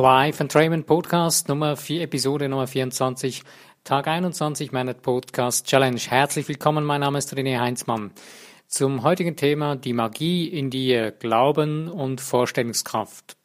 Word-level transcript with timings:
Live 0.00 0.38
Entrainment 0.38 0.86
Podcast 0.86 1.48
Nummer 1.48 1.76
4, 1.76 2.02
Episode 2.02 2.48
Nummer 2.48 2.68
24, 2.68 3.42
Tag 3.82 4.06
21 4.06 4.70
meiner 4.70 4.94
Podcast 4.94 5.66
Challenge. 5.66 5.98
Herzlich 5.98 6.46
willkommen, 6.46 6.84
mein 6.84 7.00
Name 7.00 7.18
ist 7.18 7.34
René 7.34 7.58
Heinzmann. 7.58 8.12
Zum 8.68 9.02
heutigen 9.02 9.34
Thema 9.34 9.74
die 9.74 9.92
Magie 9.92 10.46
in 10.46 10.70
dir, 10.70 11.10
Glauben 11.10 11.88
und 11.88 12.20
Vorstellungskraft. 12.20 13.36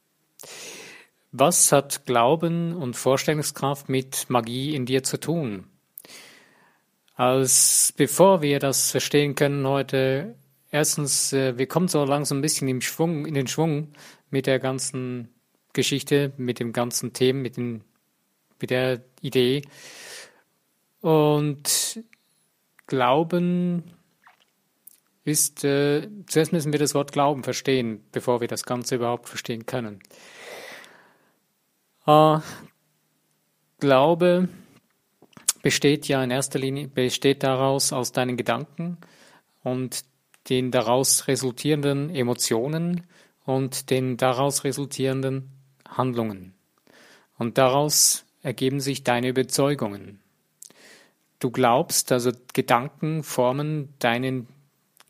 Was 1.32 1.72
hat 1.72 2.06
Glauben 2.06 2.76
und 2.76 2.96
Vorstellungskraft 2.96 3.90
mit 3.90 4.30
Magie 4.30 4.76
in 4.76 4.86
dir 4.86 5.02
zu 5.02 5.20
tun? 5.20 5.66
Als 7.16 7.96
bevor 7.98 8.44
wir 8.44 8.60
das 8.60 8.92
verstehen 8.92 9.34
können 9.34 9.66
heute, 9.66 10.36
erstens, 10.70 11.34
äh, 11.34 11.58
wir 11.58 11.66
kommen 11.66 11.88
so 11.88 12.06
langsam 12.06 12.38
ein 12.38 12.42
bisschen 12.42 12.68
im 12.68 12.82
Schwung, 12.82 13.26
in 13.26 13.34
den 13.34 13.48
Schwung 13.48 13.94
mit 14.30 14.46
der 14.46 14.60
ganzen 14.60 15.34
Geschichte, 15.74 16.32
mit 16.38 16.60
dem 16.60 16.74
ganzen 16.74 17.14
Thema, 17.14 17.42
mit, 17.42 17.58
den, 17.58 17.84
mit 18.60 18.70
der 18.70 19.02
Idee. 19.22 19.64
Und 21.02 22.04
Glauben 22.88 23.84
ist, 25.26 25.64
äh, 25.64 26.08
zuerst 26.28 26.54
müssen 26.54 26.72
wir 26.72 26.80
das 26.80 26.94
Wort 26.94 27.12
Glauben 27.12 27.44
verstehen, 27.44 28.04
bevor 28.12 28.42
wir 28.42 28.48
das 28.48 28.64
Ganze 28.64 28.96
überhaupt 28.96 29.30
verstehen 29.30 29.66
können. 29.66 30.00
Äh, 32.06 32.40
Glaube 33.80 34.50
besteht 35.62 36.08
ja 36.08 36.24
in 36.24 36.32
erster 36.32 36.60
Linie, 36.60 36.88
besteht 36.88 37.44
daraus 37.44 37.94
aus 37.94 38.12
deinen 38.12 38.38
Gedanken 38.38 38.98
und 39.64 40.04
den 40.50 40.72
daraus 40.72 41.28
resultierenden 41.28 42.10
Emotionen 42.10 43.06
und 43.46 43.90
den 43.90 44.18
daraus 44.18 44.66
resultierenden 44.66 45.50
Handlungen. 45.98 46.54
Und 47.38 47.58
daraus 47.58 48.26
ergeben 48.42 48.80
sich 48.80 49.04
deine 49.04 49.30
Überzeugungen. 49.30 50.20
Du 51.40 51.52
glaubst, 51.52 52.12
also 52.12 52.32
Gedanken 52.54 53.24
formen 53.24 53.94
deinen 54.00 54.48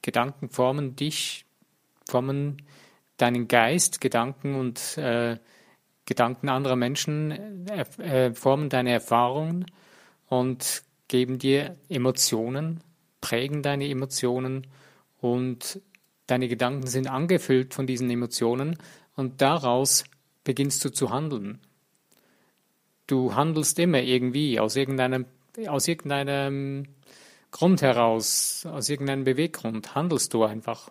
Gedanken 0.02 0.50
formen 0.50 0.96
dich, 0.96 1.46
formen 2.10 2.62
deinen 3.18 3.48
Geist, 3.48 4.02
Gedanken 4.02 4.56
und 4.56 4.98
äh, 4.98 5.38
Gedanken 6.06 6.50
anderer 6.50 6.76
Menschen 6.76 7.68
äh, 7.68 7.86
äh, 8.00 8.34
formen 8.34 8.70
deine 8.70 8.92
Erfahrungen 8.92 9.66
und 10.28 10.84
geben 11.08 11.40
dir 11.40 11.78
Emotionen, 11.90 12.82
prägen 13.22 13.62
deine 13.62 13.88
Emotionen 13.88 14.68
und 15.22 15.82
deine 16.28 16.48
Gedanken 16.48 16.88
sind 16.88 17.08
angefüllt 17.08 17.74
von 17.74 17.88
diesen 17.88 18.10
Emotionen 18.10 18.78
und 19.16 19.42
daraus 19.42 20.04
beginnst 20.44 20.84
du 20.86 20.90
zu 20.90 21.10
handeln. 21.10 21.60
Du 23.08 23.36
handelst 23.36 23.80
immer 23.80 24.02
irgendwie 24.02 24.60
aus 24.60 24.76
irgendeinem, 24.76 25.26
aus 25.68 25.88
irgendeinem 25.88 26.88
Grund 27.52 27.82
heraus, 27.82 28.66
aus 28.66 28.90
irgendeinem 28.90 29.24
Beweggrund, 29.24 29.96
handelst 29.96 30.34
du 30.34 30.44
einfach. 30.44 30.90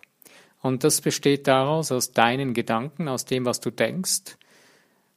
Und 0.60 0.84
das 0.84 1.00
besteht 1.00 1.48
daraus, 1.48 1.90
aus 1.90 2.12
deinen 2.12 2.54
Gedanken, 2.54 3.08
aus 3.08 3.24
dem, 3.24 3.44
was 3.44 3.60
du 3.60 3.70
denkst, 3.70 4.36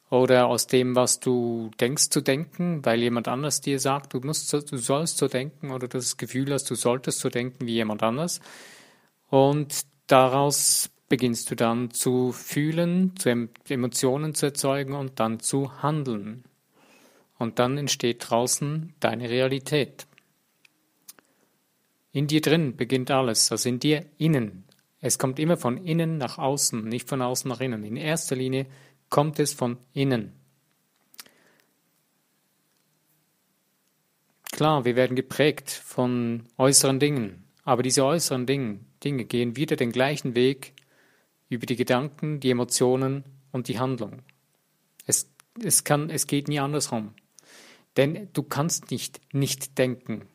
oder 0.09 0.47
aus 0.47 0.67
dem, 0.67 0.95
was 0.95 1.19
du 1.19 1.71
denkst 1.79 2.09
zu 2.09 2.21
denken, 2.21 2.85
weil 2.85 2.99
jemand 3.01 3.27
anders 3.27 3.61
dir 3.61 3.79
sagt, 3.79 4.13
du 4.13 4.19
musst, 4.19 4.51
du 4.53 4.77
sollst 4.77 5.17
so 5.17 5.27
denken, 5.27 5.71
oder 5.71 5.87
das 5.87 6.17
Gefühl 6.17 6.51
hast, 6.53 6.69
du 6.69 6.75
solltest 6.75 7.19
so 7.19 7.29
denken 7.29 7.65
wie 7.65 7.73
jemand 7.73 8.03
anders. 8.03 8.39
Und 9.29 9.85
daraus 10.07 10.89
beginnst 11.07 11.51
du 11.51 11.55
dann 11.55 11.91
zu 11.91 12.31
fühlen, 12.31 13.13
zu 13.17 13.49
Emotionen 13.69 14.33
zu 14.33 14.47
erzeugen 14.47 14.93
und 14.93 15.19
dann 15.19 15.39
zu 15.39 15.81
handeln. 15.83 16.43
Und 17.37 17.59
dann 17.59 17.77
entsteht 17.77 18.29
draußen 18.29 18.93
deine 18.99 19.29
Realität. 19.29 20.07
In 22.11 22.27
dir 22.27 22.41
drin 22.41 22.77
beginnt 22.77 23.11
alles, 23.11 23.51
also 23.51 23.67
in 23.67 23.79
dir 23.79 24.05
innen. 24.17 24.63
Es 25.01 25.19
kommt 25.19 25.37
immer 25.37 25.57
von 25.57 25.77
innen 25.77 26.17
nach 26.17 26.37
außen, 26.37 26.83
nicht 26.83 27.09
von 27.09 27.21
außen 27.21 27.49
nach 27.49 27.59
innen. 27.59 27.83
In 27.83 27.97
erster 27.97 28.35
Linie 28.35 28.65
kommt 29.09 29.39
es 29.39 29.53
von 29.53 29.77
innen. 29.93 30.31
Klar, 34.51 34.85
wir 34.85 34.95
werden 34.95 35.17
geprägt 35.17 35.69
von 35.69 36.43
äußeren 36.57 37.01
Dingen, 37.01 37.43
aber 37.65 37.83
diese 37.83 38.05
äußeren 38.05 38.45
Dinge, 38.45 38.79
Dinge 39.03 39.25
gehen 39.25 39.57
wieder 39.57 39.75
den 39.75 39.91
gleichen 39.91 40.33
Weg 40.33 40.74
über 41.49 41.65
die 41.65 41.75
Gedanken, 41.75 42.39
die 42.39 42.49
Emotionen 42.49 43.23
und 43.51 43.67
die 43.67 43.79
Handlung. 43.79 44.21
Es, 45.05 45.31
es, 45.63 45.83
kann, 45.83 46.09
es 46.09 46.27
geht 46.27 46.47
nie 46.47 46.59
andersrum. 46.59 47.13
Denn 47.97 48.29
du 48.33 48.43
kannst 48.43 48.91
nicht 48.91 49.21
nicht 49.33 49.77
denken. 49.77 50.27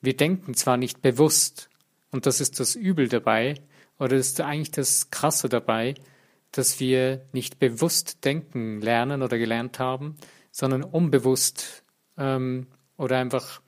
Wir 0.00 0.16
denken 0.16 0.54
zwar 0.54 0.76
nicht 0.76 1.02
bewusst, 1.02 1.68
und 2.12 2.26
das 2.26 2.40
ist 2.40 2.60
das 2.60 2.76
Übel 2.76 3.08
dabei, 3.08 3.54
oder 3.98 4.16
das 4.16 4.28
ist 4.28 4.40
eigentlich 4.40 4.70
das 4.70 5.10
Krasse 5.10 5.48
dabei, 5.48 5.94
dass 6.52 6.78
wir 6.80 7.26
nicht 7.32 7.58
bewusst 7.58 8.24
denken 8.24 8.80
lernen 8.80 9.22
oder 9.22 9.38
gelernt 9.38 9.78
haben, 9.78 10.16
sondern 10.52 10.84
unbewusst 10.84 11.84
ähm, 12.16 12.68
oder 12.96 13.18
einfach 13.18 13.60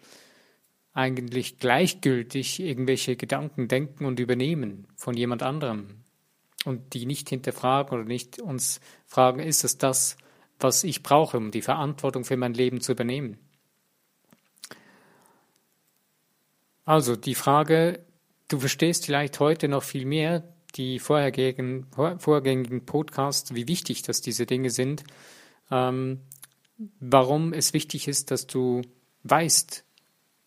eigentlich 0.93 1.59
gleichgültig 1.59 2.61
irgendwelche 2.61 3.17
Gedanken 3.17 3.69
denken 3.69 4.05
und 4.05 4.21
übernehmen 4.21 4.87
von 4.97 5.17
jemand 5.17 5.43
anderem 5.43 6.05
und 6.65 6.95
die 6.95 7.07
nicht 7.07 7.29
hinterfragen 7.29 7.99
oder 7.99 8.07
nicht 8.07 8.41
uns 8.41 8.81
fragen, 9.07 9.41
ist 9.41 9.65
es 9.65 9.79
das, 9.79 10.17
was 10.59 10.85
ich 10.85 11.03
brauche, 11.03 11.37
um 11.37 11.51
die 11.51 11.63
Verantwortung 11.63 12.25
für 12.25 12.37
mein 12.37 12.55
Leben 12.55 12.81
zu 12.81 12.93
übernehmen. 12.93 13.39
Also 16.85 17.17
die 17.17 17.35
Frage, 17.35 18.01
du 18.49 18.59
verstehst 18.59 19.07
vielleicht 19.07 19.41
heute 19.41 19.69
noch 19.69 19.83
viel 19.83 20.07
mehr 20.07 20.43
die 20.75 20.99
vorhergängigen, 20.99 21.87
vorgängigen 22.19 22.85
Podcasts, 22.85 23.55
wie 23.55 23.69
wichtig 23.69 24.03
dass 24.03 24.21
diese 24.21 24.47
Dinge 24.47 24.71
sind, 24.71 25.05
ähm, 25.71 26.21
warum 27.01 27.53
es 27.53 27.73
wichtig 27.73 28.09
ist, 28.09 28.31
dass 28.31 28.47
du 28.47 28.83
weißt, 29.25 29.85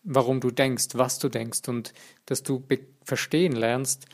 warum 0.04 0.40
du 0.40 0.50
denkst, 0.50 0.88
was 0.94 1.18
du 1.18 1.28
denkst 1.28 1.68
und 1.68 1.92
dass 2.26 2.42
du 2.42 2.64
verstehen 3.04 3.52
lernst, 3.52 4.06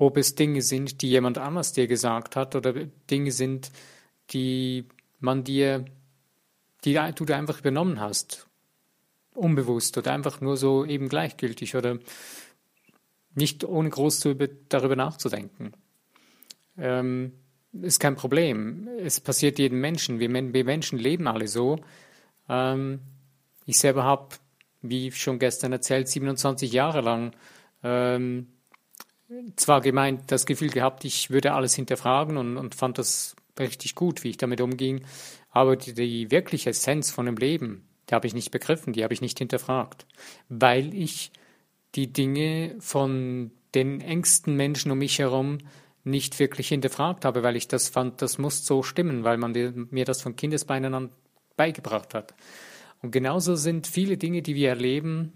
ob 0.00 0.16
es 0.16 0.34
Dinge 0.34 0.62
sind, 0.62 1.02
die 1.02 1.10
jemand 1.10 1.36
anders 1.36 1.74
dir 1.74 1.86
gesagt 1.86 2.34
hat 2.34 2.56
oder 2.56 2.72
Dinge 3.10 3.32
sind, 3.32 3.70
die 4.30 4.86
man 5.18 5.44
dir, 5.44 5.84
die 6.86 6.98
du 7.14 7.24
da 7.26 7.36
einfach 7.36 7.60
übernommen 7.60 8.00
hast, 8.00 8.48
unbewusst 9.34 9.98
oder 9.98 10.12
einfach 10.12 10.40
nur 10.40 10.56
so 10.56 10.86
eben 10.86 11.10
gleichgültig 11.10 11.76
oder 11.76 11.98
nicht 13.34 13.62
ohne 13.62 13.90
groß 13.90 14.26
darüber 14.70 14.96
nachzudenken. 14.96 15.72
Ähm, 16.78 17.32
ist 17.82 18.00
kein 18.00 18.16
Problem. 18.16 18.88
Es 19.00 19.20
passiert 19.20 19.58
jedem 19.58 19.82
Menschen. 19.82 20.18
Wir, 20.18 20.32
wir 20.32 20.64
Menschen 20.64 20.98
leben 20.98 21.28
alle 21.28 21.46
so. 21.46 21.78
Ähm, 22.48 23.00
ich 23.66 23.78
selber 23.78 24.04
habe, 24.04 24.30
wie 24.80 25.12
schon 25.12 25.38
gestern 25.38 25.72
erzählt, 25.72 26.08
27 26.08 26.72
Jahre 26.72 27.02
lang 27.02 27.32
ähm, 27.82 28.46
zwar 29.56 29.80
gemeint, 29.80 30.30
das 30.30 30.46
Gefühl 30.46 30.70
gehabt, 30.70 31.04
ich 31.04 31.30
würde 31.30 31.52
alles 31.52 31.74
hinterfragen 31.74 32.36
und, 32.36 32.56
und 32.56 32.74
fand 32.74 32.98
das 32.98 33.36
richtig 33.58 33.94
gut, 33.94 34.24
wie 34.24 34.30
ich 34.30 34.36
damit 34.36 34.60
umging, 34.60 35.04
aber 35.50 35.76
die, 35.76 35.94
die 35.94 36.30
wirkliche 36.30 36.70
Essenz 36.70 37.10
von 37.10 37.26
dem 37.26 37.36
Leben, 37.36 37.86
die 38.08 38.14
habe 38.14 38.26
ich 38.26 38.34
nicht 38.34 38.50
begriffen, 38.50 38.92
die 38.92 39.04
habe 39.04 39.14
ich 39.14 39.20
nicht 39.20 39.38
hinterfragt, 39.38 40.06
weil 40.48 40.94
ich 40.94 41.30
die 41.94 42.12
Dinge 42.12 42.76
von 42.80 43.50
den 43.74 44.00
engsten 44.00 44.56
Menschen 44.56 44.90
um 44.90 44.98
mich 44.98 45.18
herum 45.18 45.58
nicht 46.02 46.38
wirklich 46.38 46.68
hinterfragt 46.68 47.24
habe, 47.24 47.42
weil 47.42 47.56
ich 47.56 47.68
das 47.68 47.88
fand, 47.88 48.22
das 48.22 48.38
muss 48.38 48.64
so 48.64 48.82
stimmen, 48.82 49.22
weil 49.24 49.36
man 49.36 49.52
mir 49.90 50.04
das 50.04 50.22
von 50.22 50.34
Kindesbeinen 50.34 50.94
an 50.94 51.10
beigebracht 51.56 52.14
hat. 52.14 52.34
Und 53.02 53.10
genauso 53.10 53.54
sind 53.54 53.86
viele 53.86 54.16
Dinge, 54.16 54.42
die 54.42 54.54
wir 54.54 54.70
erleben, 54.70 55.32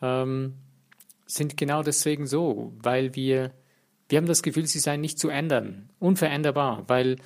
ähm, 0.00 0.54
sind 1.30 1.56
genau 1.56 1.82
deswegen 1.82 2.26
so, 2.26 2.72
weil 2.78 3.14
wir, 3.14 3.52
wir 4.08 4.18
haben 4.18 4.26
das 4.26 4.42
Gefühl, 4.42 4.66
sie 4.66 4.80
seien 4.80 5.00
nicht 5.00 5.18
zu 5.18 5.28
ändern, 5.28 5.90
unveränderbar, 5.98 6.84
weil 6.88 7.16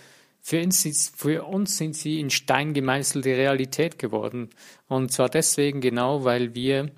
für 0.41 0.63
uns, 0.63 1.11
für 1.17 1.45
uns 1.45 1.79
sind 1.79 1.97
sie 1.97 2.21
in 2.21 2.29
Stein 2.29 2.75
gemeißelte 2.75 3.31
Realität 3.31 3.99
geworden. 3.99 4.51
Und 4.89 5.11
zwar 5.11 5.31
deswegen 5.31 5.81
genau, 5.81 6.25
weil 6.25 6.55
wir 6.55 6.91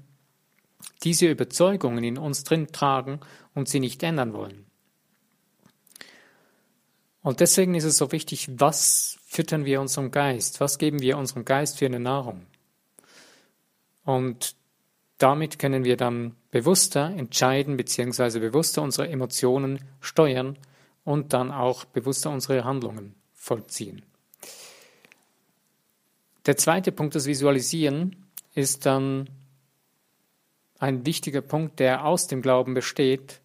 diese 1.04 1.28
Überzeugungen 1.28 2.02
in 2.02 2.18
uns 2.18 2.42
drin 2.42 2.66
tragen 2.72 3.20
und 3.54 3.68
sie 3.68 3.78
nicht 3.78 4.02
ändern 4.02 4.32
wollen. 4.32 4.66
Und 7.22 7.38
deswegen 7.38 7.76
ist 7.76 7.84
es 7.84 7.98
so 7.98 8.10
wichtig, 8.10 8.48
was 8.56 9.18
füttern 9.26 9.64
wir 9.64 9.80
unserem 9.80 10.10
Geist? 10.10 10.60
Was 10.60 10.78
geben 10.78 11.00
wir 11.00 11.16
unserem 11.16 11.44
Geist 11.44 11.78
für 11.78 11.86
eine 11.86 12.00
Nahrung? 12.00 12.46
Und 14.04 14.55
damit 15.18 15.58
können 15.58 15.84
wir 15.84 15.96
dann 15.96 16.36
bewusster 16.50 17.12
entscheiden 17.16 17.76
bzw. 17.76 18.38
bewusster 18.38 18.82
unsere 18.82 19.08
Emotionen 19.08 19.80
steuern 20.00 20.58
und 21.04 21.32
dann 21.32 21.50
auch 21.50 21.84
bewusster 21.84 22.30
unsere 22.30 22.64
Handlungen 22.64 23.14
vollziehen. 23.32 24.02
Der 26.46 26.56
zweite 26.56 26.92
Punkt, 26.92 27.14
das 27.14 27.26
Visualisieren, 27.26 28.26
ist 28.54 28.86
dann 28.86 29.28
ein 30.78 31.06
wichtiger 31.06 31.40
Punkt, 31.40 31.80
der 31.80 32.04
aus 32.04 32.26
dem 32.26 32.42
Glauben 32.42 32.74
besteht. 32.74 33.40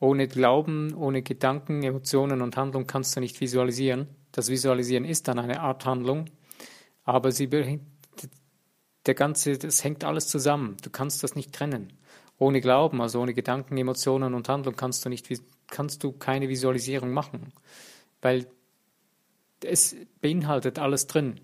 Ohne 0.00 0.26
Glauben, 0.26 0.94
ohne 0.94 1.22
Gedanken, 1.22 1.82
Emotionen 1.82 2.42
und 2.42 2.56
Handlung 2.56 2.86
kannst 2.86 3.16
du 3.16 3.20
nicht 3.20 3.40
visualisieren. 3.40 4.08
Das 4.32 4.48
Visualisieren 4.48 5.04
ist 5.04 5.28
dann 5.28 5.38
eine 5.38 5.60
Art 5.60 5.84
Handlung, 5.86 6.26
aber 7.04 7.30
sie, 7.30 7.48
der 9.06 9.14
ganze, 9.14 9.58
das 9.58 9.84
hängt 9.84 10.04
alles 10.04 10.28
zusammen. 10.28 10.76
Du 10.82 10.90
kannst 10.90 11.22
das 11.22 11.34
nicht 11.34 11.52
trennen. 11.52 11.92
Ohne 12.38 12.60
Glauben, 12.60 13.00
also 13.00 13.20
ohne 13.20 13.34
Gedanken, 13.34 13.76
Emotionen 13.76 14.34
und 14.34 14.48
Handlung 14.48 14.76
kannst 14.76 15.04
du 15.04 15.08
nicht, 15.08 15.28
kannst 15.68 16.02
du 16.02 16.12
keine 16.12 16.48
Visualisierung 16.48 17.12
machen, 17.12 17.52
weil 18.22 18.46
es 19.62 19.96
beinhaltet 20.20 20.78
alles 20.78 21.06
drin. 21.06 21.40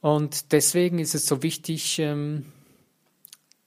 Und 0.00 0.52
deswegen 0.52 0.98
ist 0.98 1.14
es 1.14 1.26
so 1.26 1.42
wichtig, 1.42 1.98
ähm, 1.98 2.46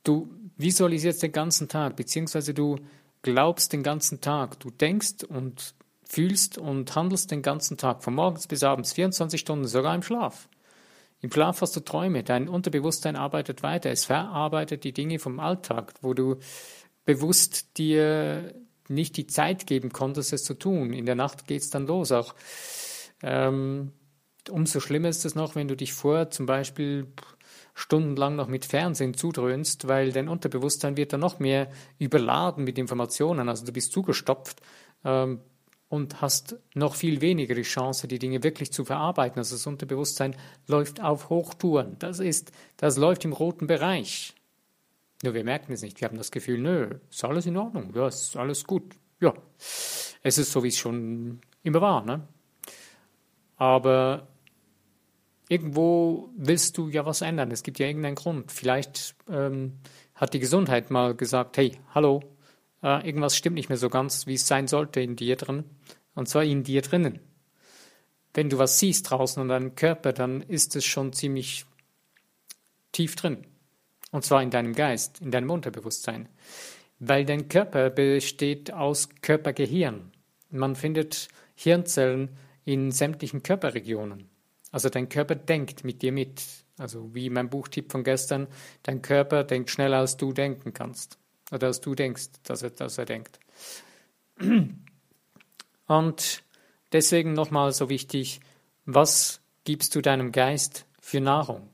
du 0.03 0.29
visualisierst 0.57 1.23
den 1.23 1.31
ganzen 1.31 1.67
Tag, 1.67 1.95
beziehungsweise 1.95 2.53
du 2.53 2.77
glaubst 3.21 3.73
den 3.73 3.83
ganzen 3.83 4.21
Tag, 4.21 4.59
du 4.59 4.69
denkst 4.69 5.23
und 5.27 5.75
fühlst 6.05 6.57
und 6.57 6.95
handelst 6.95 7.31
den 7.31 7.41
ganzen 7.41 7.77
Tag, 7.77 8.03
von 8.03 8.15
morgens 8.15 8.47
bis 8.47 8.63
abends, 8.63 8.93
24 8.93 9.39
Stunden, 9.39 9.67
sogar 9.67 9.95
im 9.95 10.03
Schlaf. 10.03 10.49
Im 11.21 11.31
Schlaf 11.31 11.61
hast 11.61 11.75
du 11.75 11.81
Träume, 11.81 12.23
dein 12.23 12.49
Unterbewusstsein 12.49 13.15
arbeitet 13.15 13.61
weiter, 13.61 13.91
es 13.91 14.05
verarbeitet 14.05 14.83
die 14.83 14.93
Dinge 14.93 15.19
vom 15.19 15.39
Alltag, 15.39 15.93
wo 16.01 16.13
du 16.13 16.37
bewusst 17.05 17.77
dir 17.77 18.55
nicht 18.87 19.17
die 19.17 19.27
Zeit 19.27 19.67
geben 19.67 19.91
konntest, 19.91 20.33
es 20.33 20.43
zu 20.43 20.55
tun. 20.55 20.93
In 20.93 21.05
der 21.05 21.15
Nacht 21.15 21.47
geht 21.47 21.61
es 21.61 21.69
dann 21.69 21.87
los. 21.87 22.11
Auch 22.11 22.35
ähm, 23.23 23.93
umso 24.49 24.79
schlimmer 24.79 25.09
ist 25.09 25.25
es 25.25 25.35
noch, 25.35 25.55
wenn 25.55 25.67
du 25.67 25.75
dich 25.75 25.93
vor 25.93 26.29
zum 26.31 26.45
Beispiel 26.45 27.07
stundenlang 27.73 28.35
noch 28.35 28.47
mit 28.47 28.65
Fernsehen 28.65 29.13
zudröhnst, 29.13 29.87
weil 29.87 30.11
dein 30.11 30.27
Unterbewusstsein 30.27 30.97
wird 30.97 31.13
dann 31.13 31.21
noch 31.21 31.39
mehr 31.39 31.69
überladen 31.99 32.63
mit 32.63 32.77
Informationen. 32.77 33.47
Also 33.47 33.65
du 33.65 33.71
bist 33.71 33.91
zugestopft 33.91 34.61
ähm, 35.05 35.39
und 35.91 36.21
hast 36.21 36.55
noch 36.73 36.95
viel 36.95 37.19
weniger 37.19 37.53
die 37.53 37.63
Chance, 37.63 38.07
die 38.07 38.17
Dinge 38.17 38.43
wirklich 38.43 38.71
zu 38.71 38.85
verarbeiten. 38.85 39.39
Also 39.39 39.55
das 39.55 39.67
Unterbewusstsein 39.67 40.37
läuft 40.65 41.01
auf 41.01 41.29
Hochtouren. 41.29 41.97
Das 41.99 42.21
ist, 42.21 42.53
das 42.77 42.95
läuft 42.95 43.25
im 43.25 43.33
roten 43.33 43.67
Bereich. 43.67 44.33
Nur 45.21 45.33
wir 45.33 45.43
merken 45.43 45.73
es 45.73 45.81
nicht. 45.81 45.99
Wir 45.99 46.07
haben 46.07 46.17
das 46.17 46.31
Gefühl, 46.31 46.59
nö, 46.59 46.95
ist 47.09 47.25
alles 47.25 47.45
in 47.45 47.57
Ordnung. 47.57 47.91
Ja, 47.93 48.07
ist 48.07 48.37
alles 48.37 48.63
gut. 48.63 48.95
Ja, 49.19 49.33
es 49.57 50.37
ist 50.37 50.53
so, 50.53 50.63
wie 50.63 50.69
es 50.69 50.77
schon 50.77 51.41
immer 51.61 51.81
war. 51.81 52.05
Ne? 52.05 52.25
Aber 53.57 54.29
irgendwo 55.49 56.29
willst 56.37 56.77
du 56.77 56.87
ja 56.87 57.05
was 57.05 57.21
ändern. 57.21 57.51
Es 57.51 57.63
gibt 57.63 57.79
ja 57.79 57.87
irgendeinen 57.87 58.15
Grund. 58.15 58.49
Vielleicht 58.49 59.13
ähm, 59.29 59.73
hat 60.15 60.33
die 60.33 60.39
Gesundheit 60.39 60.89
mal 60.89 61.15
gesagt, 61.15 61.57
hey, 61.57 61.77
hallo, 61.93 62.21
äh, 62.83 63.05
irgendwas 63.05 63.35
stimmt 63.35 63.55
nicht 63.55 63.69
mehr 63.69 63.77
so 63.77 63.89
ganz, 63.89 64.27
wie 64.27 64.35
es 64.35 64.47
sein 64.47 64.67
sollte 64.67 65.01
in 65.01 65.15
dir 65.15 65.35
drin, 65.35 65.65
und 66.15 66.27
zwar 66.27 66.43
in 66.43 66.63
dir 66.63 66.81
drinnen. 66.81 67.19
Wenn 68.33 68.49
du 68.49 68.57
was 68.57 68.79
siehst 68.79 69.09
draußen 69.09 69.41
an 69.41 69.49
deinem 69.49 69.75
Körper, 69.75 70.13
dann 70.13 70.41
ist 70.41 70.75
es 70.75 70.85
schon 70.85 71.13
ziemlich 71.13 71.65
tief 72.91 73.15
drin. 73.15 73.45
Und 74.11 74.25
zwar 74.25 74.41
in 74.41 74.49
deinem 74.49 74.73
Geist, 74.73 75.21
in 75.21 75.31
deinem 75.31 75.49
Unterbewusstsein. 75.49 76.27
Weil 76.99 77.25
dein 77.25 77.49
Körper 77.49 77.89
besteht 77.89 78.71
aus 78.71 79.09
Körpergehirn. 79.21 80.11
Man 80.49 80.75
findet 80.75 81.29
Hirnzellen 81.55 82.29
in 82.63 82.91
sämtlichen 82.91 83.43
Körperregionen. 83.43 84.29
Also 84.71 84.89
dein 84.89 85.09
Körper 85.09 85.35
denkt 85.35 85.83
mit 85.83 86.01
dir 86.01 86.11
mit. 86.11 86.43
Also 86.77 87.13
wie 87.13 87.29
mein 87.29 87.49
Buchtipp 87.49 87.91
von 87.91 88.03
gestern, 88.03 88.47
dein 88.83 89.01
Körper 89.01 89.43
denkt 89.43 89.69
schneller, 89.69 89.99
als 89.99 90.17
du 90.17 90.33
denken 90.33 90.73
kannst. 90.73 91.17
Oder 91.51 91.67
als 91.67 91.81
du 91.81 91.93
denkst, 91.95 92.29
dass 92.43 92.63
er, 92.63 92.71
dass 92.71 92.97
er 92.97 93.05
denkt. 93.05 93.39
Und 95.87 96.43
deswegen 96.91 97.33
nochmal 97.33 97.73
so 97.73 97.89
wichtig, 97.89 98.39
was 98.85 99.41
gibst 99.65 99.93
du 99.95 100.01
deinem 100.01 100.31
Geist 100.31 100.85
für 100.99 101.19
Nahrung? 101.19 101.69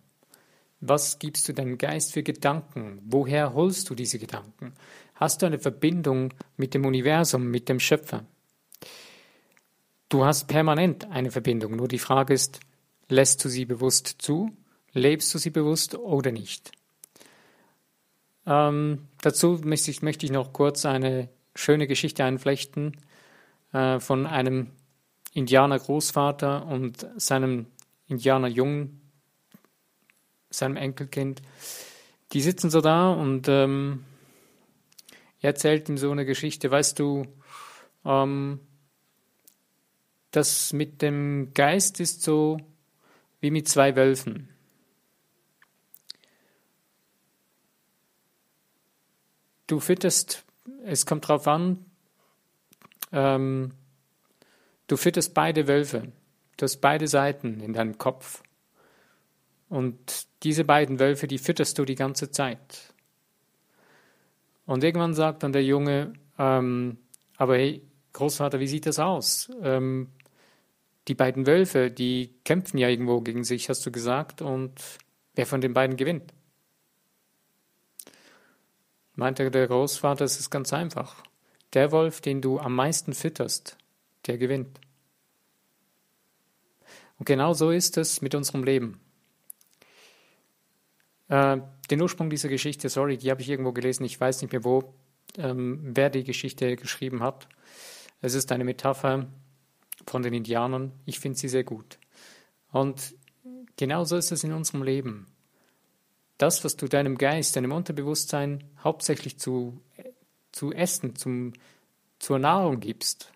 Was 0.79 1.19
gibst 1.19 1.47
du 1.47 1.53
deinem 1.53 1.77
Geist 1.77 2.13
für 2.13 2.23
Gedanken? 2.23 3.01
Woher 3.03 3.53
holst 3.53 3.89
du 3.89 3.95
diese 3.95 4.19
Gedanken? 4.19 4.73
Hast 5.15 5.41
du 5.41 5.45
eine 5.45 5.59
Verbindung 5.59 6.33
mit 6.55 6.73
dem 6.73 6.85
Universum, 6.85 7.49
mit 7.49 7.69
dem 7.69 7.79
Schöpfer? 7.79 8.25
Du 10.09 10.23
hast 10.23 10.47
permanent 10.47 11.09
eine 11.09 11.31
Verbindung, 11.31 11.75
nur 11.75 11.87
die 11.87 11.99
Frage 11.99 12.33
ist, 12.33 12.59
lässt 13.09 13.43
du 13.43 13.49
sie 13.49 13.65
bewusst 13.65 14.15
zu, 14.19 14.55
lebst 14.93 15.33
du 15.33 15.37
sie 15.37 15.49
bewusst 15.49 15.95
oder 15.95 16.31
nicht? 16.31 16.71
Ähm, 18.47 19.07
dazu 19.21 19.59
möchte 19.63 19.91
ich, 19.91 20.01
möchte 20.01 20.25
ich, 20.25 20.31
noch 20.31 20.53
kurz 20.53 20.85
eine 20.85 21.27
schöne 21.53 21.85
Geschichte 21.85 22.23
einflechten 22.23 22.95
äh, 23.73 23.99
von 23.99 24.25
einem 24.25 24.71
Indianer-Großvater 25.33 26.65
und 26.65 27.05
seinem 27.17 27.67
Indianer-Jungen, 28.07 29.01
seinem 30.49 30.77
Enkelkind. 30.77 31.41
Die 32.31 32.41
sitzen 32.41 32.69
so 32.69 32.79
da 32.79 33.11
und 33.11 33.49
ähm, 33.49 34.05
er 35.41 35.49
erzählt 35.49 35.89
ihm 35.89 35.97
so 35.97 36.09
eine 36.09 36.25
Geschichte. 36.25 36.71
Weißt 36.71 36.97
du, 36.99 37.25
ähm, 38.05 38.61
das 40.31 40.71
mit 40.71 41.01
dem 41.01 41.53
Geist 41.53 41.99
ist 41.99 42.23
so 42.23 42.57
wie 43.41 43.51
mit 43.51 43.67
zwei 43.67 43.95
Wölfen. 43.95 44.49
Du 49.67 49.79
fütterst, 49.79 50.43
es 50.85 51.05
kommt 51.05 51.25
darauf 51.25 51.47
an, 51.47 51.85
ähm, 53.11 53.71
du 54.87 54.97
fütterst 54.97 55.33
beide 55.33 55.67
Wölfe. 55.67 56.11
Du 56.57 56.63
hast 56.63 56.77
beide 56.77 57.07
Seiten 57.07 57.59
in 57.59 57.73
deinem 57.73 57.97
Kopf. 57.97 58.41
Und 59.69 60.27
diese 60.43 60.63
beiden 60.63 60.99
Wölfe, 60.99 61.27
die 61.27 61.37
fütterst 61.37 61.77
du 61.77 61.85
die 61.85 61.95
ganze 61.95 62.31
Zeit. 62.31 62.93
Und 64.65 64.83
irgendwann 64.83 65.13
sagt 65.13 65.43
dann 65.43 65.53
der 65.53 65.63
Junge, 65.63 66.13
ähm, 66.39 66.97
aber 67.37 67.57
hey, 67.57 67.81
Großvater, 68.13 68.59
wie 68.59 68.67
sieht 68.67 68.85
das 68.85 68.99
aus? 68.99 69.51
Ähm, 69.61 70.09
die 71.07 71.13
beiden 71.13 71.45
Wölfe, 71.47 71.91
die 71.91 72.33
kämpfen 72.43 72.77
ja 72.77 72.89
irgendwo 72.89 73.21
gegen 73.21 73.43
sich, 73.43 73.69
hast 73.69 73.85
du 73.85 73.91
gesagt, 73.91 74.41
und 74.41 74.73
wer 75.35 75.45
von 75.45 75.61
den 75.61 75.73
beiden 75.73 75.95
gewinnt? 75.95 76.33
Meinte 79.17 79.49
der 79.51 79.67
Großvater, 79.67 80.23
es 80.23 80.39
ist 80.39 80.49
ganz 80.49 80.71
einfach. 80.71 81.23
Der 81.73 81.91
Wolf, 81.91 82.21
den 82.21 82.41
du 82.41 82.59
am 82.59 82.75
meisten 82.75 83.13
fütterst, 83.13 83.77
der 84.25 84.37
gewinnt. 84.37 84.79
Und 87.19 87.25
genau 87.25 87.53
so 87.53 87.71
ist 87.71 87.97
es 87.97 88.21
mit 88.21 88.35
unserem 88.35 88.63
Leben. 88.63 89.01
Äh, 91.29 91.57
den 91.89 92.01
Ursprung 92.01 92.29
dieser 92.29 92.47
Geschichte, 92.47 92.89
sorry, 92.89 93.17
die 93.17 93.31
habe 93.31 93.41
ich 93.41 93.49
irgendwo 93.49 93.73
gelesen, 93.73 94.05
ich 94.05 94.19
weiß 94.19 94.41
nicht 94.41 94.51
mehr 94.51 94.63
wo, 94.63 94.93
ähm, 95.37 95.79
wer 95.83 96.09
die 96.09 96.23
Geschichte 96.23 96.75
geschrieben 96.75 97.21
hat. 97.21 97.49
Es 98.21 98.35
ist 98.35 98.51
eine 98.51 98.63
Metapher 98.63 99.27
von 100.05 100.21
den 100.21 100.33
Indianern. 100.33 100.91
Ich 101.05 101.19
finde 101.19 101.37
sie 101.37 101.49
sehr 101.49 101.63
gut. 101.63 101.97
Und 102.71 103.15
genauso 103.77 104.15
ist 104.15 104.31
es 104.31 104.43
in 104.43 104.53
unserem 104.53 104.83
Leben 104.83 105.25
das, 106.37 106.63
was 106.63 106.75
du 106.75 106.87
deinem 106.87 107.17
Geist, 107.17 107.55
deinem 107.55 107.71
Unterbewusstsein 107.71 108.63
hauptsächlich 108.83 109.39
zu, 109.39 109.81
zu 110.51 110.71
essen, 110.71 111.15
zum, 111.15 111.53
zur 112.19 112.39
Nahrung 112.39 112.79
gibst, 112.79 113.31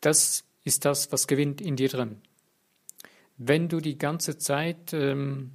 das 0.00 0.44
ist 0.64 0.84
das, 0.84 1.12
was 1.12 1.26
gewinnt 1.26 1.60
in 1.60 1.76
dir 1.76 1.88
drin. 1.88 2.20
Wenn 3.36 3.68
du 3.68 3.80
die 3.80 3.96
ganze 3.96 4.38
Zeit 4.38 4.92
ähm, 4.92 5.52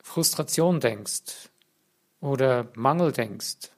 Frustration 0.00 0.80
denkst 0.80 1.50
oder 2.20 2.70
Mangel 2.74 3.12
denkst, 3.12 3.70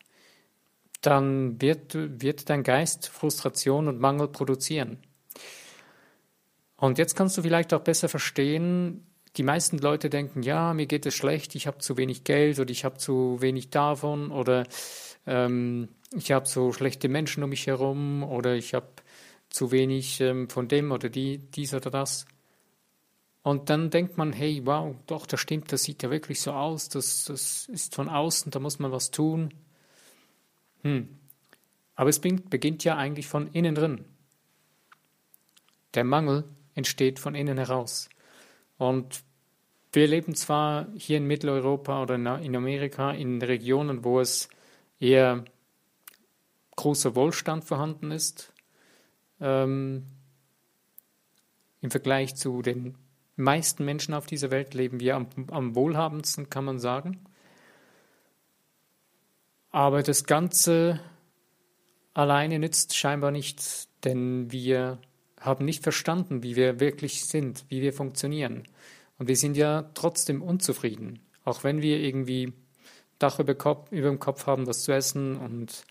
dann 1.01 1.61
wird, 1.61 1.95
wird 1.95 2.51
dein 2.51 2.63
Geist 2.63 3.09
Frustration 3.09 3.89
und 3.89 4.01
Mangel 4.01 4.29
produzieren. 4.29 4.99
Und 6.77 6.99
jetzt 6.99 7.17
kannst 7.17 7.37
du 7.39 7.43
vielleicht 7.43 7.73
auch 7.73 7.81
besser 7.81 8.09
verstehen, 8.09 9.07
die 9.39 9.45
meisten 9.45 9.79
Leute 9.79 10.11
denken, 10.11 10.43
ja, 10.43 10.75
mir 10.75 10.87
geht 10.87 11.07
es 11.07 11.15
schlecht, 11.15 11.55
ich 11.55 11.69
habe 11.69 11.79
zu 11.79 11.97
wenig 11.97 12.25
Geld 12.25 12.59
oder 12.59 12.71
ich 12.71 12.85
habe 12.85 12.99
zu 12.99 13.41
wenig 13.41 13.71
davon 13.71 14.33
oder 14.33 14.67
ähm, 15.27 15.89
ich 16.13 16.33
habe 16.33 16.49
so 16.49 16.73
schlechte 16.73 17.09
Menschen 17.09 17.45
um 17.45 17.51
mich 17.51 17.69
herum 17.69 18.25
oder 18.25 18.57
ich 18.57 18.75
habe 18.75 18.89
zu 19.49 19.71
wenig 19.71 20.21
ähm, 20.21 20.49
von 20.51 20.67
dem 20.67 20.91
oder 20.91 21.09
die, 21.09 21.39
dies 21.39 21.73
oder 21.73 21.91
das. 21.91 22.27
Und 23.43 23.71
dann 23.71 23.91
denkt 23.91 24.19
man, 24.19 24.33
hey, 24.33 24.61
wow, 24.65 24.97
doch, 25.07 25.25
das 25.25 25.39
stimmt, 25.39 25.71
das 25.73 25.85
sieht 25.85 26.03
ja 26.03 26.11
wirklich 26.11 26.41
so 26.41 26.53
aus, 26.53 26.89
das, 26.89 27.25
das 27.25 27.69
ist 27.69 27.95
von 27.95 28.09
außen, 28.09 28.51
da 28.51 28.59
muss 28.59 28.81
man 28.81 28.91
was 28.91 29.13
tun. 29.13 29.55
Hm. 30.83 31.17
Aber 31.95 32.11
es 32.11 32.19
beginnt 32.19 32.83
ja 32.83 32.97
eigentlich 32.97 33.29
von 33.29 33.53
innen 33.53 33.77
drin. 33.77 34.05
Der 35.95 36.05
Mangel 36.05 36.45
entsteht 36.75 37.21
von 37.21 37.37
innen 37.37 37.57
heraus. 37.57 38.09
Und 38.77 39.23
wir 39.93 40.07
leben 40.07 40.35
zwar 40.35 40.87
hier 40.97 41.17
in 41.17 41.27
Mitteleuropa 41.27 42.03
oder 42.03 42.15
in 42.17 42.57
Amerika 42.57 43.13
in 43.13 43.41
Regionen, 43.41 44.05
wo 44.05 44.21
es 44.21 44.49
eher 45.01 45.45
großer 46.77 47.15
Wohlstand 47.17 47.65
vorhanden 47.65 48.11
ist, 48.11 48.53
ähm, 49.41 50.05
im 51.81 51.91
Vergleich 51.91 52.37
zu 52.37 52.63
den 52.63 52.97
meisten 53.37 53.85
Menschen 53.85 54.15
auf 54.15 54.27
dieser 54.27 54.51
Welt 54.51 54.75
leben 54.75 55.01
wir 55.01 55.17
am, 55.17 55.29
am 55.51 55.75
wohlhabendsten, 55.75 56.51
kann 56.51 56.65
man 56.65 56.79
sagen. 56.79 57.25
Aber 59.71 60.03
das 60.03 60.25
Ganze 60.25 61.01
alleine 62.15 62.59
nützt 62.59 62.97
scheinbar 62.97 63.31
nichts, 63.31 63.89
denn 64.05 64.51
wir 64.51 64.99
haben 65.41 65.65
nicht 65.65 65.83
verstanden, 65.83 66.43
wie 66.43 66.57
wir 66.57 66.81
wirklich 66.81 67.27
sind, 67.27 67.65
wie 67.69 67.81
wir 67.81 67.93
funktionieren. 67.93 68.65
Und 69.19 69.29
wir 69.29 69.37
sind 69.37 69.57
ja 69.57 69.91
trotzdem 69.95 70.43
unzufrieden, 70.43 71.21
auch 71.45 71.65
wenn 71.65 71.83
wir 71.83 71.99
irgendwie 71.99 72.53
Dach 73.19 73.41
über, 73.41 73.55
Kopf, 73.55 73.91
über 73.91 74.09
dem 74.09 74.21
Kopf 74.21 74.47
haben, 74.47 74.67
was 74.67 74.83
zu 74.85 74.93
essen 74.93 75.37
und 75.37 75.85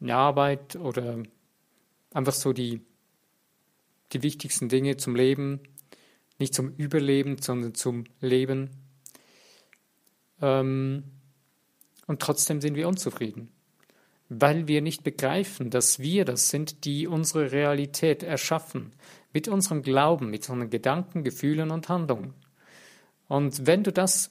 eine 0.00 0.16
Arbeit 0.16 0.74
oder 0.74 1.22
einfach 2.12 2.32
so 2.32 2.52
die, 2.52 2.80
die 4.12 4.22
wichtigsten 4.22 4.68
Dinge 4.68 4.96
zum 4.96 5.14
Leben, 5.14 5.60
nicht 6.38 6.54
zum 6.54 6.74
Überleben, 6.76 7.40
sondern 7.40 7.74
zum 7.74 8.04
Leben. 8.20 8.70
Ähm, 10.40 11.04
und 12.08 12.20
trotzdem 12.20 12.60
sind 12.60 12.74
wir 12.74 12.88
unzufrieden, 12.88 13.48
weil 14.28 14.66
wir 14.66 14.82
nicht 14.82 15.04
begreifen, 15.04 15.70
dass 15.70 16.00
wir 16.00 16.24
das 16.24 16.48
sind, 16.48 16.84
die 16.84 17.06
unsere 17.06 17.52
Realität 17.52 18.24
erschaffen, 18.24 18.92
mit 19.32 19.46
unserem 19.46 19.82
Glauben, 19.82 20.30
mit 20.30 20.48
unseren 20.48 20.68
Gedanken, 20.68 21.22
Gefühlen 21.22 21.70
und 21.70 21.88
Handlungen. 21.88 22.34
Und 23.32 23.66
wenn 23.66 23.82
du 23.82 23.94
das 23.94 24.30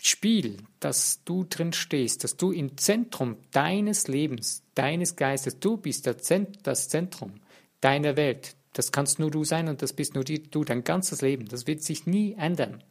Spiel, 0.00 0.56
dass 0.80 1.22
du 1.24 1.44
drin 1.44 1.72
stehst, 1.72 2.24
dass 2.24 2.36
du 2.36 2.50
im 2.50 2.76
Zentrum 2.76 3.36
deines 3.52 4.08
Lebens, 4.08 4.64
deines 4.74 5.14
Geistes, 5.14 5.60
du 5.60 5.76
bist 5.76 6.08
das 6.08 6.88
Zentrum 6.88 7.34
deiner 7.80 8.16
Welt, 8.16 8.56
das 8.72 8.90
kannst 8.90 9.20
nur 9.20 9.30
du 9.30 9.44
sein 9.44 9.68
und 9.68 9.82
das 9.82 9.92
bist 9.92 10.16
nur 10.16 10.24
du 10.24 10.64
dein 10.64 10.82
ganzes 10.82 11.22
Leben. 11.22 11.46
Das 11.46 11.68
wird 11.68 11.84
sich 11.84 12.04
nie 12.04 12.32
ändern. 12.32 12.82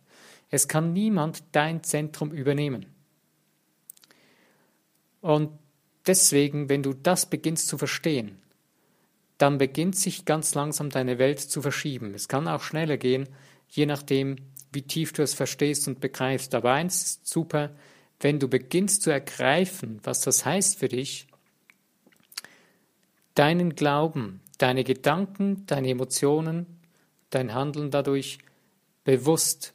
Es 0.50 0.70
kann 0.70 0.94
niemand 0.94 1.44
dein 1.52 1.84
Zentrum 1.84 2.32
übernehmen. 2.32 2.86
Und 5.20 5.50
deswegen, 6.08 6.70
wenn 6.70 6.84
du 6.84 6.94
das 6.94 7.26
beginnst 7.26 7.68
zu 7.68 7.78
verstehen, 7.78 8.38
dann 9.38 9.58
beginnt 9.58 9.98
sich 9.98 10.24
ganz 10.24 10.56
langsam 10.56 10.90
deine 10.90 11.20
Welt 11.20 11.42
zu 11.42 11.62
verschieben. 11.62 12.14
Es 12.14 12.30
kann 12.30 12.48
auch 12.48 12.64
schneller 12.64 12.96
gehen, 12.96 13.28
je 13.68 13.86
nachdem, 13.86 14.38
wie 14.72 14.82
tief 14.84 15.14
du 15.14 15.22
es 15.22 15.34
verstehst 15.34 15.88
und 15.88 16.00
begreifst. 16.00 16.56
Aber 16.56 16.72
eins 16.72 17.04
ist 17.04 17.28
super, 17.28 17.72
wenn 18.20 18.40
du 18.40 18.48
beginnst 18.48 19.02
zu 19.04 19.12
ergreifen, 19.12 20.00
was 20.04 20.22
das 20.22 20.46
heißt 20.46 20.80
für 20.80 20.88
dich, 20.88 21.28
deinen 23.36 23.76
Glauben, 23.76 24.42
deine 24.58 24.84
Gedanken, 24.84 25.66
deine 25.66 25.90
Emotionen, 25.90 26.66
dein 27.30 27.54
Handeln 27.54 27.92
dadurch 27.92 28.38
bewusst 29.04 29.74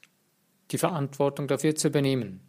die 0.71 0.79
Verantwortung 0.79 1.49
dafür 1.49 1.75
zu 1.75 1.89
übernehmen. 1.89 2.41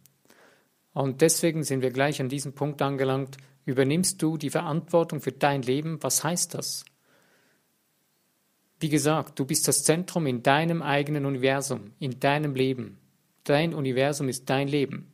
Und 0.92 1.20
deswegen 1.20 1.62
sind 1.62 1.82
wir 1.82 1.90
gleich 1.90 2.20
an 2.20 2.28
diesem 2.28 2.54
Punkt 2.54 2.82
angelangt. 2.82 3.36
Übernimmst 3.64 4.22
du 4.22 4.36
die 4.36 4.50
Verantwortung 4.50 5.20
für 5.20 5.32
dein 5.32 5.62
Leben? 5.62 6.02
Was 6.02 6.24
heißt 6.24 6.54
das? 6.54 6.84
Wie 8.80 8.88
gesagt, 8.88 9.38
du 9.38 9.44
bist 9.44 9.66
das 9.66 9.82
Zentrum 9.82 10.26
in 10.26 10.42
deinem 10.42 10.82
eigenen 10.82 11.26
Universum, 11.26 11.92
in 11.98 12.20
deinem 12.20 12.54
Leben. 12.54 12.98
Dein 13.44 13.74
Universum 13.74 14.28
ist 14.28 14.48
dein 14.48 14.68
Leben. 14.68 15.12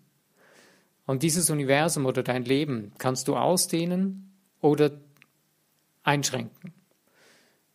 Und 1.06 1.22
dieses 1.22 1.50
Universum 1.50 2.06
oder 2.06 2.22
dein 2.22 2.44
Leben 2.44 2.92
kannst 2.98 3.28
du 3.28 3.36
ausdehnen 3.36 4.32
oder 4.60 4.92
einschränken. 6.02 6.72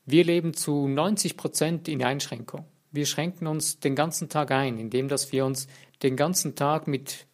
Wir 0.06 0.24
leben 0.24 0.54
zu 0.54 0.88
90 0.88 1.38
Prozent 1.38 1.88
in 1.88 2.04
Einschränkung. 2.04 2.66
Wir 2.92 3.06
schränken 3.06 3.46
uns 3.48 3.80
den 3.80 3.96
ganzen 3.96 4.30
Tag 4.30 4.52
ein, 4.52 4.80
indem 4.80 5.08
dass 5.08 5.32
wir 5.32 5.46
uns 5.46 5.68
den 6.02 6.16
ganzen 6.16 6.56
Tag 6.56 6.88
mit 6.88 7.28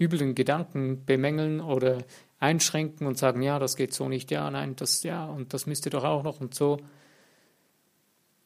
üblen 0.00 0.34
Gedanken 0.34 1.04
bemängeln 1.04 1.60
oder 1.60 1.98
einschränken 2.40 3.06
und 3.06 3.18
sagen, 3.18 3.42
ja, 3.42 3.58
das 3.58 3.76
geht 3.76 3.94
so 3.94 4.08
nicht, 4.08 4.30
ja, 4.30 4.50
nein, 4.50 4.74
das, 4.74 5.02
ja, 5.02 5.26
und 5.26 5.52
das 5.52 5.66
müsste 5.66 5.90
doch 5.90 6.04
auch 6.04 6.22
noch 6.22 6.40
und 6.40 6.54
so. 6.54 6.78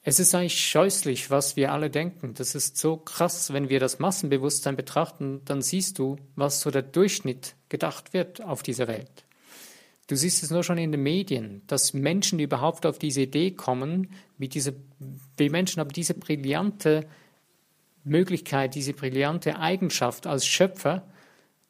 Es 0.06 0.20
ist 0.20 0.34
eigentlich 0.34 0.62
scheußlich, 0.62 1.30
was 1.30 1.56
wir 1.56 1.72
alle 1.72 1.88
denken. 1.88 2.34
Das 2.34 2.54
ist 2.54 2.76
so 2.76 2.98
krass, 2.98 3.54
wenn 3.54 3.70
wir 3.70 3.80
das 3.80 3.98
Massenbewusstsein 3.98 4.76
betrachten, 4.76 5.40
dann 5.46 5.62
siehst 5.62 5.98
du, 5.98 6.16
was 6.36 6.60
so 6.60 6.70
der 6.70 6.82
Durchschnitt 6.82 7.54
gedacht 7.70 8.12
wird 8.12 8.42
auf 8.42 8.62
dieser 8.62 8.86
Welt. 8.86 9.24
Du 10.06 10.14
siehst 10.14 10.42
es 10.42 10.50
nur 10.50 10.62
schon 10.62 10.76
in 10.76 10.92
den 10.92 11.02
Medien, 11.02 11.62
dass 11.68 11.94
Menschen 11.94 12.38
überhaupt 12.38 12.84
auf 12.84 12.98
diese 12.98 13.22
Idee 13.22 13.52
kommen, 13.52 14.10
mit 14.36 14.52
dieser, 14.52 14.72
wir 15.38 15.50
Menschen 15.50 15.80
haben 15.80 15.88
diese 15.88 16.12
brillante 16.12 17.06
Möglichkeit, 18.04 18.74
diese 18.74 18.92
brillante 18.92 19.58
Eigenschaft 19.58 20.26
als 20.26 20.44
Schöpfer, 20.46 21.08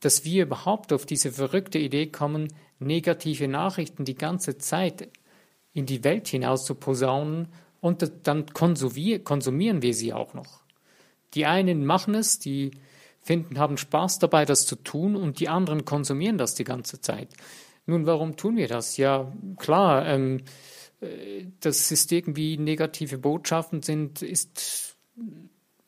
dass 0.00 0.24
wir 0.24 0.42
überhaupt 0.42 0.92
auf 0.92 1.06
diese 1.06 1.30
verrückte 1.30 1.78
Idee 1.78 2.08
kommen, 2.08 2.52
negative 2.80 3.46
Nachrichten 3.46 4.04
die 4.04 4.16
ganze 4.16 4.58
Zeit 4.58 5.08
in 5.72 5.86
die 5.86 6.02
Welt 6.02 6.26
hinaus 6.26 6.64
zu 6.64 6.74
posaunen 6.74 7.46
und 7.84 8.10
dann 8.22 8.46
konsumieren 8.46 9.82
wir 9.82 9.92
sie 9.92 10.14
auch 10.14 10.32
noch. 10.32 10.62
Die 11.34 11.44
einen 11.44 11.84
machen 11.84 12.14
es, 12.14 12.38
die 12.38 12.70
finden, 13.20 13.58
haben 13.58 13.76
Spaß 13.76 14.20
dabei, 14.20 14.46
das 14.46 14.64
zu 14.64 14.76
tun, 14.76 15.14
und 15.14 15.38
die 15.38 15.50
anderen 15.50 15.84
konsumieren 15.84 16.38
das 16.38 16.54
die 16.54 16.64
ganze 16.64 17.02
Zeit. 17.02 17.28
Nun, 17.84 18.06
warum 18.06 18.38
tun 18.38 18.56
wir 18.56 18.68
das? 18.68 18.96
Ja, 18.96 19.30
klar, 19.58 20.06
ähm, 20.06 20.44
äh, 21.02 21.44
das 21.60 21.92
ist 21.92 22.10
irgendwie 22.10 22.56
negative 22.56 23.18
Botschaften 23.18 23.82
sind, 23.82 24.22
ist, 24.22 24.96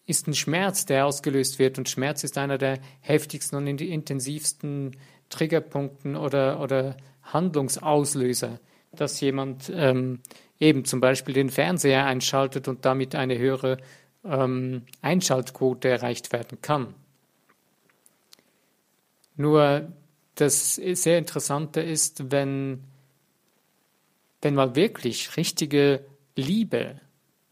ist 0.05 0.29
ein 0.29 0.35
Schmerz, 0.35 0.85
der 0.85 1.07
ausgelöst 1.07 1.59
wird. 1.59 1.79
Und 1.79 1.89
Schmerz 1.89 2.25
ist 2.25 2.37
einer 2.37 2.59
der 2.59 2.79
heftigsten 3.01 3.57
und 3.57 3.81
intensivsten 3.81 4.99
Triggerpunkten 5.31 6.15
oder, 6.15 6.61
oder 6.61 6.99
Handlungsauslöser, 7.23 8.61
dass 8.93 9.19
jemand 9.23 9.73
ähm, 9.75 10.21
eben 10.61 10.85
zum 10.85 11.01
Beispiel 11.01 11.35
den 11.35 11.51
Fernseher 11.51 12.07
einschaltet 12.07 12.69
und 12.69 12.85
damit 12.85 13.15
eine 13.15 13.39
höhere 13.39 13.79
ähm, 14.25 14.83
Einschaltquote 15.03 15.89
erreicht 15.89 16.33
werden 16.33 16.61
kann. 16.61 16.95
Nur 19.37 19.93
das 20.35 20.77
sehr 20.77 21.19
Interessante 21.19 21.81
ist, 21.81 22.31
wenn, 22.31 22.85
wenn 24.43 24.55
mal 24.55 24.75
wirklich 24.75 25.37
richtige 25.37 26.05
Liebe 26.37 27.01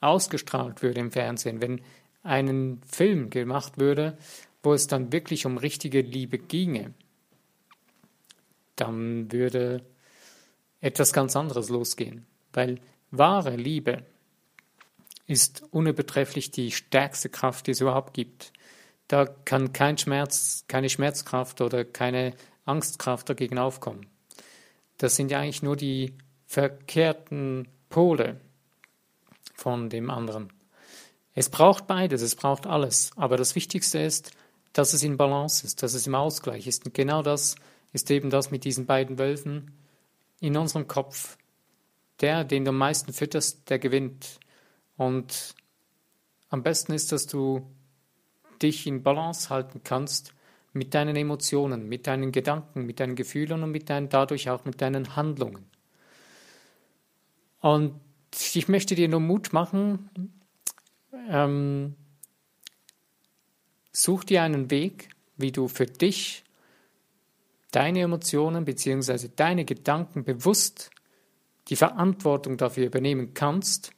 ausgestrahlt 0.00 0.82
würde 0.82 1.00
im 1.00 1.11
Fernsehen, 1.11 1.61
wenn 1.62 1.80
ein 2.23 2.80
Film 2.87 3.30
gemacht 3.30 3.78
würde, 3.78 4.16
wo 4.62 4.73
es 4.73 4.87
dann 4.87 5.12
wirklich 5.12 5.46
um 5.46 5.58
richtige 5.58 6.00
Liebe 6.00 6.38
ginge, 6.38 6.94
dann 8.76 9.30
würde 9.30 9.84
etwas 10.80 11.12
ganz 11.12 11.37
anderes 11.37 11.68
losgehen. 11.68 12.26
Weil 12.52 12.80
wahre 13.18 13.56
Liebe 13.56 14.04
ist 15.26 15.62
unübertrefflich 15.71 16.50
die 16.50 16.71
stärkste 16.71 17.28
Kraft, 17.28 17.66
die 17.66 17.73
es 17.73 17.80
überhaupt 17.80 18.14
gibt. 18.14 18.52
Da 19.09 19.26
kann 19.26 19.73
kein 19.73 19.99
Schmerz, 19.99 20.64
keine 20.68 20.88
Schmerzkraft 20.88 21.61
oder 21.61 21.85
keine 21.85 22.35
Angstkraft 22.64 23.28
dagegen 23.28 23.59
aufkommen. 23.59 24.06
Das 24.99 25.16
sind 25.16 25.30
ja 25.30 25.40
eigentlich 25.40 25.62
nur 25.62 25.76
die 25.76 26.14
verkehrten 26.47 27.68
Pole 27.88 28.40
von 29.54 29.88
dem 29.88 30.11
anderen. 30.11 30.52
Es 31.35 31.49
braucht 31.49 31.87
beides, 31.87 32.23
es 32.23 32.37
braucht 32.37 32.66
alles. 32.66 33.11
Aber 33.16 33.37
das 33.37 33.54
Wichtigste 33.54 33.99
ist, 33.99 34.30
dass 34.73 34.92
es 34.92 35.02
in 35.02 35.16
Balance 35.16 35.66
ist, 35.66 35.83
dass 35.83 35.94
es 35.94 36.06
im 36.06 36.14
Ausgleich 36.14 36.66
ist. 36.66 36.87
Und 36.87 36.94
genau 36.94 37.23
das 37.23 37.56
ist 37.92 38.11
eben 38.11 38.30
das 38.30 38.50
mit 38.50 38.64
diesen 38.64 38.87
beiden 38.87 39.18
Wölfen 39.18 39.73
in 40.40 40.56
unserem 40.56 40.87
Kopf. 40.87 41.38
Der, 42.21 42.44
den 42.44 42.64
du 42.64 42.71
am 42.71 42.78
meisten 42.78 43.12
fütterst, 43.12 43.68
der 43.71 43.78
gewinnt. 43.78 44.38
Und 44.97 45.54
am 46.49 46.62
besten 46.62 46.92
ist, 46.92 47.12
dass 47.12 47.26
du 47.26 47.68
dich 48.62 48.87
in 48.87 49.02
Balance 49.02 49.50
halten 49.50 49.83
kannst 49.83 50.33
mit 50.73 50.94
deinen 50.94 51.16
Emotionen, 51.16 51.88
mit 51.88 52.06
deinen 52.06 52.33
Gedanken, 52.33 52.87
mit 52.87 53.00
deinen 53.00 53.16
Gefühlen 53.16 53.62
und 53.62 53.71
mit 53.71 53.90
deinen, 53.90 54.09
dadurch 54.09 54.50
auch 54.50 54.64
mit 54.64 54.80
deinen 54.80 55.16
Handlungen. 55.16 55.66
Und 57.61 58.00
ich 58.54 58.68
möchte 58.68 58.94
dir 58.94 59.09
nur 59.09 59.21
Mut 59.21 59.52
machen, 59.52 60.11
ähm, 61.28 61.94
such 63.92 64.25
dir 64.25 64.42
einen 64.42 64.71
Weg, 64.71 65.09
wie 65.37 65.52
du 65.52 65.68
für 65.68 65.87
dich 65.87 66.44
deine 67.71 68.00
Emotionen 68.00 68.64
bzw. 68.64 69.28
deine 69.35 69.64
Gedanken 69.64 70.25
bewusst 70.25 70.90
die 71.68 71.76
Verantwortung 71.76 72.56
dafür 72.56 72.87
übernehmen 72.87 73.35
kannst. 73.35 73.92